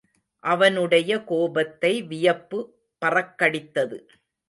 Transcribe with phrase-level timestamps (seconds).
[0.43, 2.59] அவனுடைய கோபத்தை வியப்பு
[3.01, 3.99] பறக்கடித்தது.